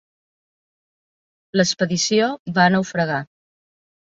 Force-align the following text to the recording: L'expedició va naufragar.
L'expedició 1.61 2.33
va 2.59 2.69
naufragar. 2.77 3.21